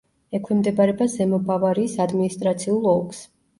[0.37, 3.25] ექვემდებარება ზემო ბავარიის ადმინისტრაციულ ოლქს.